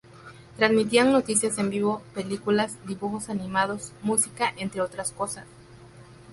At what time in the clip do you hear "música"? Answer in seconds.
4.01-4.51